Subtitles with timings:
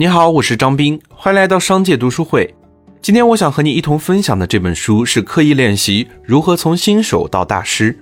[0.00, 2.54] 你好，我是张斌，欢迎来到商界读书会。
[3.02, 7.92] 今天我想和你一同分享的这本书是《刻意练习：如何从新手到大师》。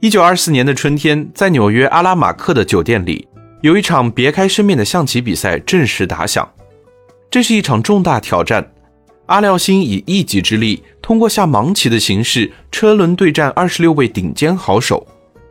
[0.00, 3.28] 一九二四年的春天，在纽约阿拉马克的酒店里，
[3.60, 6.50] 有一场别开生面的象棋比赛正式打响。
[7.30, 8.68] 这是一场重大挑战。
[9.26, 15.06] 阿廖星以一己之力，通过下盲棋的形式，车轮对战二十六位顶尖好手。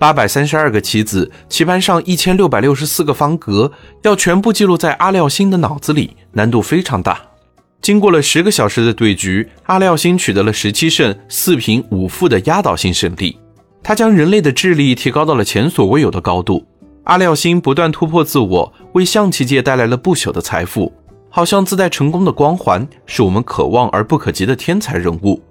[0.05, 3.71] 八百三十二个棋子，棋盘上一千六百六十四个方格，
[4.03, 7.19] 要全部记录在阿廖星的脑子里，难度非常大。
[7.81, 13.35] 经过了十个小时的对局，阿廖星取得了十七胜四平五负的压倒性胜利。
[13.81, 16.63] 他将人类的智力提高到了前所未有的高度。
[17.05, 20.93] 阿廖星不断突破自我，为象棋界带来了不朽的财富，
[21.31, 25.41] 好像自带成功的光环，是我们可望而不可及的天才人物。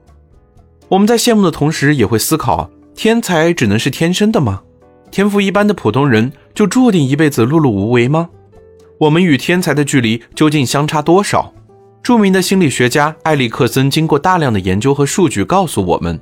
[0.89, 2.71] 我们在羡慕的同时，也会思考。
[2.95, 4.63] 天才只能是天生的吗？
[5.11, 8.29] 天赋一般的普通人就注定一辈子碌碌无为吗？
[8.99, 11.53] 我们与天才的距离究竟相差多少？
[12.03, 16.21] 著名的心理学家艾利克森经过大量的研究和数据告诉我们，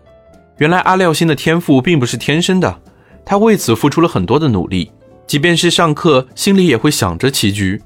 [0.59, 2.81] 原来阿廖星的天赋并不是天生的，
[3.25, 4.91] 他为此付出了很多的努力，
[5.27, 7.81] 即便是上课心里也会想着棋局，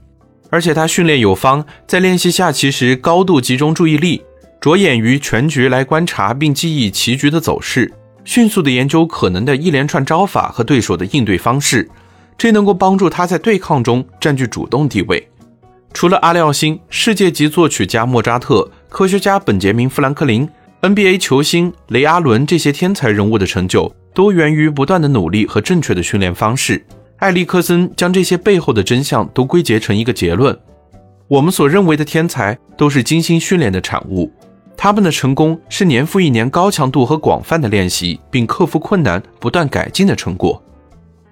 [0.50, 4.22] 而且他训练有方，在练习下棋时高度集中注意力，
[4.60, 7.92] 着眼于全局来观察并记忆棋局的走势。
[8.26, 11.88] 迅速的研究可能的一连串招法和对手的应对方式，
[12.36, 15.26] 这能够帮助他在对抗中占据主动地位。
[15.94, 20.46] 除了阿廖星，世界级作曲家莫扎特、科学家本杰明·富兰克林、
[20.82, 26.84] NBA 球星雷阿伦这些天才人物的成就，都源于不断的努力和正确的训练方式。
[27.18, 30.58] 艾利克森将这些背后的真相都归结成一个结论：
[31.28, 34.30] 我们所认为的天才，都是精心训练的产物。
[34.76, 40.62] 他们的成功是年复一年高强度和广泛的练习，并克服困难、不断改进的成果。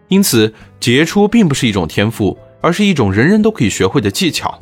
[0.09, 4.59] 因此，杰出并不是一种天赋，而是一种人人都可以学会的技巧。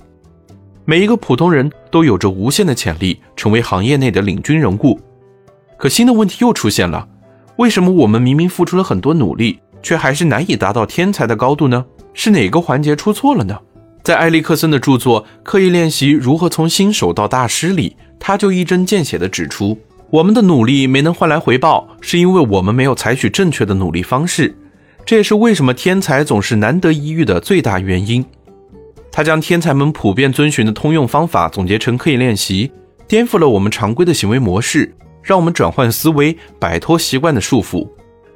[0.85, 5.01] 每一个普通人都有着无限的潜力，成为行业内的领军人物。
[5.79, 7.09] 可新的问题又出现了：
[7.57, 11.85] 为什么我们明明付出了很多努力，却还是难以达到天才的高度呢？
[12.15, 13.57] 是哪个环节出错了呢？
[14.03, 17.97] 在埃里克森的著作《刻意练习：如何从新手到大师》里。
[18.25, 19.77] 他就一针见血地指出，
[20.09, 24.55] 我们的努力没能换来回报，是因为我们没有采取正确的努力方式。
[25.05, 28.25] 这也是为什么天才总是难得一遇的最大原因。
[29.11, 32.71] 他将天才们普遍遵循的通用方法总结成刻意练习，
[33.09, 37.89] 颠覆了我们常规的行为模式，让我们转换思维，摆脱习惯的束缚，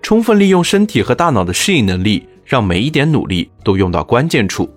[0.03, 4.69] 充分利用身体和大脑的适应能力，让每一点努力都用到关键处。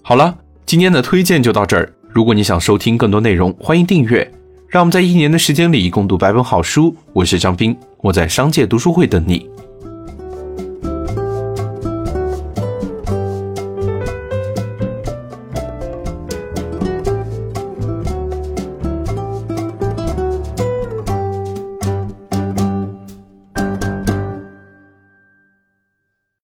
[0.00, 0.34] 好了，
[0.64, 1.92] 今天的推荐就到这儿。
[2.08, 4.32] 如果你想收听更多内容，欢迎订阅。
[4.76, 6.94] 让我们在一年的时间里共读百本好书。
[7.14, 9.48] 我是张斌，我在商界读书会等你。